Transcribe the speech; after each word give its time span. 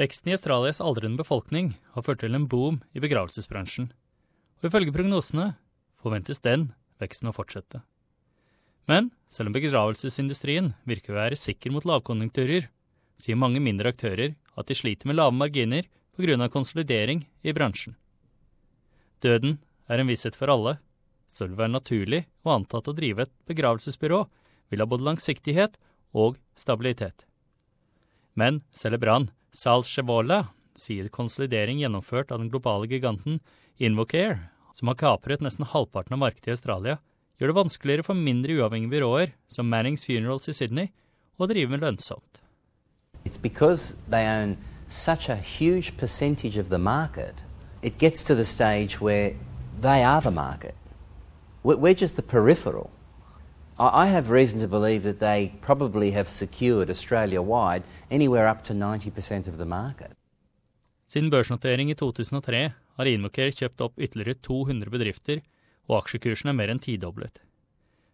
Veksten 0.00 0.30
i 0.30 0.32
Australias 0.32 0.78
aldrende 0.80 1.20
befolkning 1.20 1.74
har 1.92 2.04
ført 2.06 2.22
til 2.22 2.32
en 2.32 2.46
boom 2.48 2.78
i 2.96 3.02
begravelsesbransjen, 3.04 3.90
og 4.62 4.68
ifølge 4.70 4.94
prognosene 4.94 5.50
forventes 6.00 6.38
den 6.40 6.70
veksten 7.02 7.28
å 7.28 7.34
fortsette. 7.36 7.82
Men 8.88 9.10
selv 9.28 9.50
om 9.50 9.56
begravelsesindustrien 9.58 10.70
virker 10.88 11.12
å 11.12 11.18
være 11.18 11.36
sikker 11.36 11.74
mot 11.74 11.84
lavkonjunkturer, 11.84 12.70
sier 13.20 13.36
mange 13.36 13.60
mindre 13.60 13.92
aktører 13.92 14.38
at 14.56 14.70
de 14.70 14.76
sliter 14.78 15.10
med 15.10 15.18
lave 15.18 15.36
marginer 15.36 15.84
pga. 16.16 16.48
konsolidering 16.48 17.26
i 17.44 17.52
bransjen. 17.52 17.96
Døden 19.20 19.58
er 19.86 20.00
en 20.00 20.08
visshet 20.08 20.34
for 20.34 20.48
alle, 20.48 20.78
så 21.28 21.44
det 21.44 21.50
vil 21.50 21.60
være 21.60 21.76
naturlig 21.76 22.22
å 22.42 22.54
anta 22.56 22.78
at 22.78 22.88
å 22.88 22.96
drive 22.96 23.28
et 23.28 23.34
begravelsesbyrå 23.44 24.22
vil 24.70 24.80
ha 24.80 24.86
både 24.86 25.04
langsiktighet 25.04 25.76
og 26.14 26.40
stabilitet. 26.56 27.26
Men 28.34 28.62
Celebran 28.72 29.28
Sal 29.28 29.39
Chevola 29.52 30.48
sier 30.76 31.08
konsolidering 31.08 31.80
gjennomført 31.80 32.30
av 32.32 32.38
den 32.38 32.50
globale 32.50 32.86
giganten 32.86 33.40
Invocare, 33.78 34.50
som 34.74 34.88
har 34.88 34.94
kapret 34.94 35.40
nesten 35.40 35.66
halvparten 35.66 36.14
av 36.14 36.20
markedet 36.22 36.48
i 36.48 36.54
Australia, 36.54 36.98
gjør 37.38 37.50
det 37.50 37.56
vanskeligere 37.56 38.04
for 38.04 38.14
mindre 38.14 38.54
uavhengige 38.60 38.92
byråer 38.92 39.32
som 39.48 39.68
Mannings 39.68 40.04
Funerals 40.04 40.48
i 40.48 40.52
Sydney 40.52 40.92
å 41.40 41.48
drive 41.48 41.72
med 41.72 41.80
lønnsomt. 41.80 42.40
It's 43.24 43.40
because 43.40 43.94
they 44.08 44.26
own 44.26 44.56
such 44.88 45.28
a 45.28 45.36
huge 45.36 45.96
percentage 45.96 46.56
of 46.56 46.68
the 46.68 46.78
market, 46.78 47.44
it 47.82 47.98
gets 47.98 48.24
to 48.24 48.34
the 48.34 48.44
stage 48.44 49.00
where 49.00 49.34
they 49.80 50.04
are 50.04 50.20
the 50.20 50.30
market. 50.30 50.74
We're 51.62 51.94
just 51.94 52.16
the 52.16 52.22
peripheral. 52.22 52.90
I 53.80 54.06
have 54.08 54.30
reason 54.30 54.60
to 54.60 54.68
believe 54.68 55.02
that 55.04 55.20
they 55.20 55.52
probably 55.62 56.10
have 56.10 56.28
secured 56.28 56.90
Australia 56.90 57.40
wide 57.40 57.82
anywhere 58.10 58.46
up 58.46 58.62
to 58.64 58.74
90% 58.74 59.48
of 59.48 59.56
the 59.56 59.64
market. 59.64 60.12
Siden 61.08 61.30
børsnotering 61.30 61.90
i 61.90 61.94
2003 61.94 62.72
har 62.96 63.08
Invocare 63.08 63.54
kjøpt 63.56 63.80
opp 63.80 63.96
ytterligere 63.98 64.34
200 64.44 64.90
bedrifter, 64.90 65.40
og 65.88 66.02
aksjekursen 66.02 66.52
er 66.52 66.58
mer 66.58 66.68
enn 66.68 66.78
tidoblet. 66.78 67.40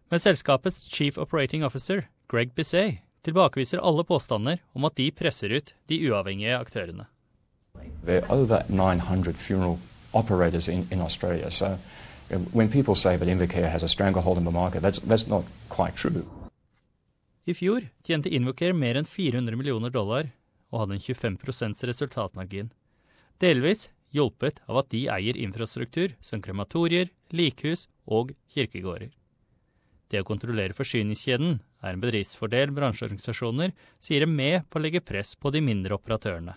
Men 0.09 0.23
selskapets 0.23 0.87
chief 0.87 1.17
operating 1.17 1.65
officer, 1.65 2.07
Greg 2.31 2.55
Bisset, 2.55 3.03
tilbakeviser 3.27 3.83
alle 3.83 4.07
påstander 4.07 4.63
om 4.73 4.87
at 4.87 4.95
de 4.95 5.11
presser 5.11 5.51
ut 5.51 5.73
de 5.91 5.99
uavhengige 6.07 6.55
aktørene. 6.55 7.05
There 8.05 8.23
are 8.23 8.31
over 8.31 8.63
900 8.69 9.35
funeral 9.35 9.79
operators 10.13 10.69
in, 10.69 10.87
in 10.91 11.01
Australia, 11.01 11.49
so 11.49 11.75
when 12.51 12.69
people 12.69 12.95
say 12.95 13.17
that 13.17 13.27
Invocare 13.27 13.69
has 13.69 13.83
a 13.83 13.87
stranglehold 13.87 14.37
in 14.37 14.43
the 14.43 14.51
market, 14.51 14.81
that's, 14.81 14.99
that's 14.99 15.27
not 15.27 15.43
quite 15.69 15.95
true. 15.95 16.25
I 17.47 17.53
fjor 17.55 17.87
tjente 18.03 18.27
Invocare 18.29 18.75
mer 18.75 18.97
enn 18.99 19.07
400 19.07 19.55
millioner 19.55 19.89
dollar 19.89 20.33
og 20.71 20.81
hadde 20.81 20.97
en 20.97 21.05
25% 21.05 21.85
resultatmargin. 21.87 22.73
Delvis 23.39 23.87
hjulpet 24.11 24.59
av 24.67 24.81
at 24.81 24.89
de 24.91 25.05
eier 25.11 25.37
infrastruktur 25.39 26.15
som 26.19 26.41
krematorier, 26.43 27.11
likhus 27.31 27.87
og 28.05 28.33
kirkegårder. 28.51 29.13
Det 30.07 30.21
å 30.23 30.27
kontrollere 30.27 30.75
forsyningskjeden 30.75 31.59
er 31.83 31.95
en 31.95 32.03
bedriftsfordel 32.03 32.71
bransjeorganisasjoner 32.75 33.73
sier 34.03 34.23
er 34.23 34.31
med 34.31 34.67
på 34.67 34.79
å 34.79 34.83
legge 34.83 35.03
press 35.03 35.35
på 35.35 35.51
de 35.51 35.61
mindre 35.63 35.95
operatørene. 35.95 36.55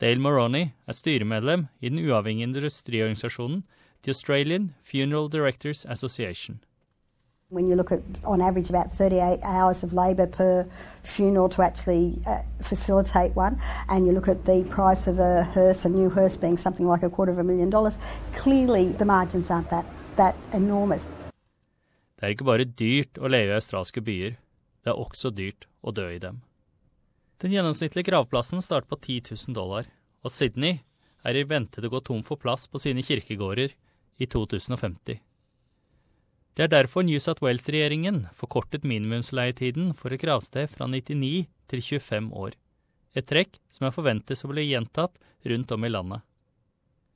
Dale 0.00 0.20
Moroney 0.20 0.70
er 0.88 0.96
styremedlem 0.96 1.66
i 1.80 1.90
den 1.92 2.00
uavhengige 2.04 2.48
industriorganisasjonen 2.48 3.64
The 4.02 4.10
Australian 4.10 4.74
Funeral 4.82 5.28
Directors 5.28 5.84
Association. 5.86 6.60
When 7.50 7.68
you 7.68 7.76
look 7.76 7.92
at, 7.92 8.00
on 8.24 8.40
average, 8.40 8.70
about 8.70 8.90
38 8.90 9.40
hours 9.42 9.82
of 9.82 9.92
labour 9.92 10.26
per 10.26 10.66
funeral 11.02 11.50
to 11.50 11.62
actually 11.62 12.22
uh, 12.26 12.40
facilitate 12.62 13.36
one, 13.36 13.60
and 13.90 14.06
you 14.06 14.12
look 14.12 14.28
at 14.28 14.46
the 14.46 14.64
price 14.70 15.06
of 15.06 15.18
a 15.18 15.42
hearse, 15.42 15.84
a 15.84 15.90
new 15.90 16.08
hearse 16.08 16.38
being 16.38 16.56
something 16.56 16.86
like 16.86 17.02
a 17.02 17.10
quarter 17.10 17.32
of 17.32 17.38
a 17.38 17.44
million 17.44 17.68
dollars, 17.68 17.98
clearly 18.32 18.92
the 18.92 19.04
margins 19.04 19.50
aren't 19.50 19.68
that, 19.68 19.84
that 20.16 20.34
enormous. 20.52 21.06
Det 22.16 22.24
er 22.24 22.32
ikke 22.36 22.48
bare 22.48 22.64
dyrt 22.64 23.20
å 23.20 23.28
leve 23.28 23.52
i 23.52 23.58
australske 23.58 24.00
byer, 24.04 24.38
det 24.84 24.92
er 24.92 24.96
også 24.96 25.28
dyrt 25.34 25.68
å 25.84 25.92
dø 25.92 26.06
i 26.08 26.20
dem. 26.22 26.40
Den 27.40 27.52
gjennomsnittlige 27.52 28.12
gravplassen 28.12 28.64
starter 28.64 28.88
på 28.88 28.96
10 28.96 29.34
000 29.48 29.56
dollar, 29.56 29.88
og 30.24 30.32
Sydney 30.32 30.80
er 31.24 31.36
i 31.36 31.44
vente 31.44 31.80
til 31.80 31.88
å 31.90 31.94
gå 31.98 32.04
tom 32.04 32.24
for 32.24 32.40
plass 32.40 32.68
på 32.68 32.80
sine 32.80 33.04
kirkegårder 33.04 33.74
i 34.20 34.28
2050. 34.28 35.20
Det 36.54 36.66
er 36.66 36.72
derfor 36.72 37.06
New 37.06 37.18
South 37.22 37.42
Wales-regjeringen 37.44 38.24
forkortet 38.36 38.84
minimumsleietiden 38.84 39.94
for 39.96 40.12
et 40.12 40.20
gravsted 40.20 40.68
fra 40.68 40.88
99 40.90 41.46
til 41.70 41.80
25 41.80 42.32
år, 42.36 42.56
et 43.16 43.26
trekk 43.26 43.56
som 43.72 43.86
er 43.88 43.94
forventes 43.94 44.44
å 44.44 44.50
bli 44.50 44.66
gjentatt 44.68 45.16
rundt 45.48 45.72
om 45.72 45.86
i 45.86 45.92
landet. 45.92 46.26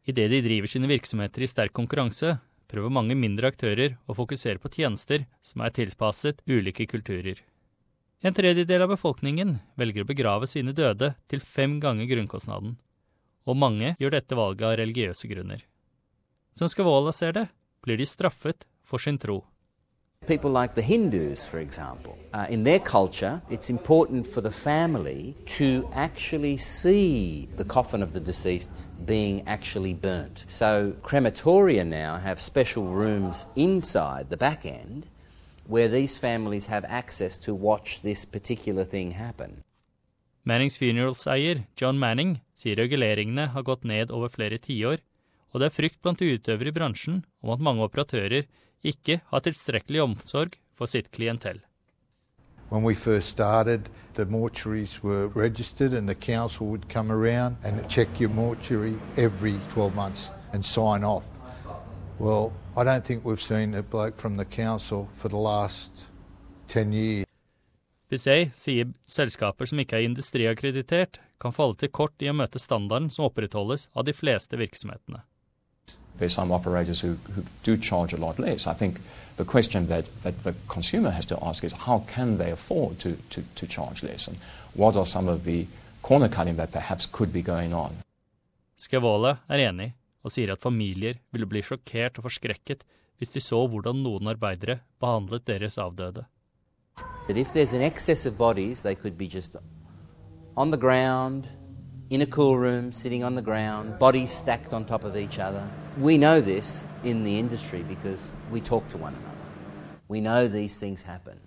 Idet 0.09 0.31
de 0.31 0.41
driver 0.44 0.70
sine 0.70 0.88
virksomheter 0.88 1.44
i 1.44 1.48
sterk 1.50 1.75
konkurranse, 1.76 2.38
prøver 2.69 2.92
mange 2.92 3.16
mindre 3.19 3.50
aktører 3.53 3.98
å 4.09 4.16
fokusere 4.16 4.60
på 4.62 4.71
tjenester 4.72 5.26
som 5.44 5.65
er 5.65 5.75
tilpasset 5.76 6.41
ulike 6.48 6.86
kulturer. 6.88 7.42
En 8.25 8.32
tredjedel 8.32 8.86
av 8.86 8.94
befolkningen 8.94 9.59
velger 9.76 10.04
å 10.04 10.09
begrave 10.09 10.48
sine 10.48 10.72
døde 10.72 11.12
til 11.28 11.44
fem 11.44 11.76
ganger 11.81 12.09
grunnkostnaden, 12.09 12.78
og 13.44 13.60
mange 13.60 13.92
gjør 14.00 14.16
dette 14.16 14.38
valget 14.38 14.71
av 14.71 14.78
religiøse 14.81 15.28
grunner. 15.28 15.60
Som 16.54 16.69
ser 16.69 17.32
det, 17.32 17.48
blir 17.82 17.97
de 17.97 18.06
straffet 18.06 18.66
for 18.82 18.98
sin 18.98 19.19
tro. 19.19 19.44
People 20.26 20.50
like 20.50 20.75
the 20.75 20.82
Hindus, 20.82 21.44
for 21.44 21.59
example, 21.59 22.16
uh, 22.32 22.47
in 22.48 22.65
their 22.65 22.78
culture, 22.78 23.42
it's 23.50 23.69
important 23.69 24.26
for 24.26 24.41
the 24.41 24.50
family 24.50 25.34
to 25.59 25.87
actually 25.92 26.56
see 26.56 27.48
the 27.56 27.65
coffin 27.65 28.03
of 28.03 28.12
the 28.12 28.20
deceased 28.20 28.70
being 29.04 29.42
actually 29.47 29.92
burnt. 29.92 30.44
So, 30.47 30.94
crematoria 31.03 31.84
now 31.84 32.16
have 32.16 32.41
special 32.41 32.84
rooms 32.84 33.47
inside 33.56 34.31
the 34.31 34.36
back 34.36 34.65
end 34.65 35.06
where 35.66 35.88
these 35.88 36.16
families 36.16 36.66
have 36.66 36.84
access 36.88 37.36
to 37.38 37.54
watch 37.54 38.00
this 38.00 38.25
particular 38.25 38.84
thing 38.84 39.10
happen. 39.10 39.65
Mannings 40.44 40.76
Funerals-eier 40.76 41.66
John 41.76 41.98
Manning 41.98 42.41
sier 42.54 42.76
reguleringene 42.76 43.48
har 43.48 43.62
gått 43.62 43.84
ned 43.84 44.10
over 44.10 44.28
flere 44.28 44.59
tiår, 44.59 45.00
og 45.54 45.62
det 45.62 45.70
er 45.70 45.76
frykt 45.76 46.00
blant 46.03 46.20
utøvere 46.20 46.72
i 46.72 46.75
bransjen 46.75 47.22
om 47.44 47.54
at 47.54 47.62
mange 47.62 47.87
operatører 47.87 48.48
ikke 48.84 49.20
har 49.31 49.44
tilstrekkelig 49.47 50.03
omsorg 50.03 50.59
for 50.75 50.91
sitt 50.91 51.12
klientell. 51.15 51.62
When 52.70 52.82
we 52.82 52.94
first 52.94 53.28
started, 53.28 53.88
the 54.15 54.25
mortuaries 54.25 55.03
were 55.03 55.28
registered 55.28 55.92
and 55.92 56.09
the 56.09 56.15
council 56.15 56.66
would 56.66 56.88
come 56.88 57.12
around 57.12 57.56
and 57.62 57.88
check 57.88 58.09
your 58.20 58.31
mortuary 58.31 58.94
every 59.16 59.54
12 59.75 59.94
months 59.94 60.31
and 60.53 60.65
sign 60.65 61.04
off. 61.04 61.25
Well, 62.19 62.53
I 62.76 62.82
don't 62.84 63.04
think 63.04 63.25
we've 63.25 63.41
seen 63.41 63.75
a 63.75 63.82
bloke 63.82 64.19
from 64.19 64.36
the 64.36 64.44
council 64.44 65.09
for 65.15 65.28
the 65.28 65.36
last 65.36 66.06
10 66.69 66.92
years. 66.92 67.25
Bisset 68.10 68.54
sier 68.54 68.92
selskaper 69.06 69.66
som 69.66 69.81
ikke 69.81 69.98
er 69.98 70.09
industriakkreditert, 70.09 71.21
kan 71.41 71.54
falle 71.54 71.76
til 71.78 71.91
kort 71.91 72.22
i 72.22 72.28
å 72.31 72.34
møte 72.36 72.60
standarden 72.62 73.10
som 73.10 73.26
opprettholdes 73.28 73.88
av 73.94 74.06
de 74.06 74.15
fleste 74.15 74.59
virksomhetene. 74.60 75.22
There's 76.19 76.32
some 76.32 76.52
operators 76.52 77.00
who, 77.00 77.16
who 77.34 77.42
do 77.62 77.76
charge 77.76 78.12
a 78.12 78.16
lot 78.16 78.38
less. 78.38 78.66
I 78.66 78.72
think 78.72 79.00
the 79.36 79.44
question 79.44 79.88
that, 79.88 80.08
that 80.22 80.44
the 80.44 80.54
consumer 80.69 81.10
has 81.10 81.26
to 81.26 81.38
ask 81.42 81.64
is 81.64 81.72
how 81.72 82.04
can 82.06 82.38
they 82.38 82.50
afford 82.50 82.98
to, 83.00 83.16
to, 83.30 83.42
to 83.54 83.66
charge 83.66 84.02
less? 84.02 84.28
And 84.28 84.38
what 84.74 84.97
are 84.97 85.06
some 85.06 85.28
of 85.28 85.44
the 85.44 85.66
corner 86.03 86.28
cutting 86.28 86.56
that 86.56 86.72
perhaps 86.72 87.06
could 87.06 87.32
be 87.32 87.42
going 87.42 87.74
on? 87.74 87.97
Skavola 88.76 89.38
er 89.48 89.62
enig 89.70 89.92
og 90.24 90.32
sier 90.34 90.53
at 90.54 90.62
familier 90.62 91.20
ville 91.32 91.47
bli 91.47 91.62
sjokkert 91.62 92.19
og 92.19 92.26
forskrekket 92.26 92.82
hvis 93.19 93.30
de 93.34 93.42
så 93.42 93.60
hvordan 93.70 94.03
noen 94.03 94.30
arbeidere 94.32 94.80
behandlet 95.00 95.47
deres 95.47 95.78
avdøde. 95.78 96.24
That 97.28 97.36
if 97.36 97.53
there's 97.54 97.74
an 97.74 97.82
excess 97.82 98.26
of 98.26 98.36
bodies, 98.38 98.82
they 98.82 98.94
could 98.94 99.16
be 99.19 99.26
just 99.26 99.56
on 100.56 100.70
the 100.70 100.78
ground, 100.78 101.48
in 102.10 102.22
a 102.22 102.26
cool 102.26 102.56
room, 102.56 102.92
sitting 102.92 103.24
on 103.24 103.34
the 103.34 103.42
ground, 103.42 103.98
bodies 103.98 104.30
stacked 104.30 104.72
on 104.72 104.84
top 104.84 105.04
of 105.04 105.16
each 105.16 105.39
other. 105.39 105.65
We 106.00 106.16
know 106.18 106.41
this 106.41 106.88
in 107.04 107.22
the 107.22 107.38
industry 107.38 107.84
because 107.88 108.32
we 108.50 108.60
talk 108.60 108.88
to 108.88 108.98
one 108.98 109.14
another. 109.14 109.44
We 110.08 110.20
know 110.20 110.48
these 110.48 110.76
things 110.76 111.02
happen. 111.02 111.38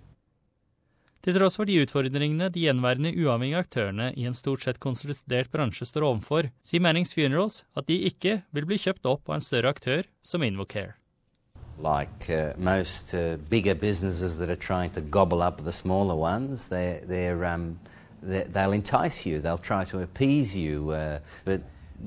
Til 1.22 1.34
tross 1.36 1.58
for 1.58 1.68
de 1.68 1.82
utfordringene 1.82 2.48
de 2.48 2.62
gjenværende 2.62 3.10
uavhengige 3.12 3.58
aktørene 3.60 4.06
i 4.16 4.24
en 4.24 4.32
stort 4.32 4.64
sett 4.64 4.80
konsolidert 4.80 5.50
bransje 5.52 5.84
står 5.84 6.06
overfor, 6.08 6.48
sier 6.64 6.80
Mannings 6.80 7.12
Funerals 7.12 7.66
at 7.76 7.90
de 7.90 7.98
ikke 8.08 8.38
vil 8.56 8.64
bli 8.70 8.78
kjøpt 8.80 9.04
opp 9.04 9.28
av 9.28 9.36
en 9.36 9.44
større 9.44 9.68
aktør 9.68 10.08
som 10.22 10.42
Invocare. 10.42 10.96
Like 11.76 12.32
uh, 12.32 12.56
most 12.56 13.12
uh, 13.12 13.36
bigger 13.50 13.74
businesses 13.74 14.38
that 14.38 14.48
are 14.48 14.56
trying 14.56 14.90
to 14.94 15.02
gobble 15.02 15.42
up 15.42 15.64
the 15.64 15.72
smaller 15.72 16.16
ones, 16.16 16.70
they, 16.70 17.02
they're 17.04 17.44
um, 17.44 17.78
they'll 18.22 18.72
entice 18.72 19.26
you, 19.26 19.40
they'll 19.40 19.58
try 19.58 19.84
to 19.84 20.00
appease 20.00 20.56
you. 20.56 20.90
Uh, 20.92 21.18
but 21.44 21.60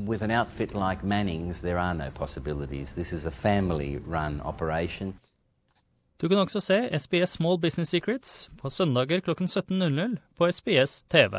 with 0.08 0.22
an 0.22 0.32
outfit 0.32 0.74
like 0.74 1.04
Manning's, 1.04 1.62
there 1.62 1.78
are 1.78 1.94
no 1.94 2.10
possibilities. 2.12 2.94
This 2.94 3.14
is 3.14 3.26
a 3.26 3.32
family 3.32 3.98
run 3.98 4.42
operation. 4.42 5.14
Du 6.22 6.28
kan 6.28 6.38
også 6.38 6.60
se 6.60 7.00
SBS 7.00 7.30
Small 7.30 7.58
Business 7.62 7.90
Secrets 7.90 8.52
på 8.62 8.70
søndager 8.70 9.20
klokken 9.20 9.48
17.00 9.48 10.16
på 10.38 10.52
SBS 10.52 11.04
TV. 11.04 11.34